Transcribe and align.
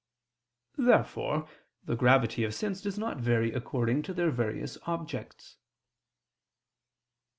Therefore 0.79 1.47
the 1.85 1.95
gravity 1.95 2.43
of 2.43 2.55
sins 2.55 2.81
does 2.81 2.97
not 2.97 3.17
vary 3.19 3.53
according 3.53 4.01
to 4.09 4.13
their 4.15 4.31
various 4.31 4.75
objects. 4.87 5.57